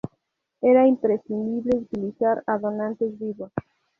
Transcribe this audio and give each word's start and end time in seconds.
Era 0.63 0.87
imprescindible 0.87 1.77
utilizar 1.77 2.41
a 2.47 2.57
donantes 2.57 3.19
vivos. 3.19 3.51